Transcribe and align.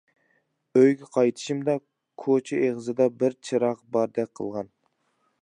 ئۆيگە 0.79 1.09
قايتىشىمدا 1.17 1.75
كوچا 2.23 2.63
ئېغىزىدا 2.63 3.09
بىر 3.21 3.37
چىراغ 3.51 3.87
باردەك 3.99 4.35
قىلغان. 4.41 4.75